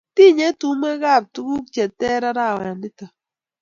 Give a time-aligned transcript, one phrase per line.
[0.15, 3.05] tinyei tumwekab tuguk che ter arawet nito